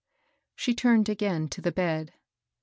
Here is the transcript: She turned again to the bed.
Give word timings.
She 0.55 0.73
turned 0.73 1.09
again 1.09 1.47
to 1.49 1.61
the 1.61 1.71
bed. 1.71 2.13